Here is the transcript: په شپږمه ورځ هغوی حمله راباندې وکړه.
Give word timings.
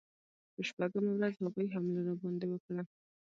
په 0.53 0.61
شپږمه 0.69 1.11
ورځ 1.15 1.35
هغوی 1.43 1.67
حمله 1.73 1.99
راباندې 2.07 2.45
وکړه. 2.49 2.83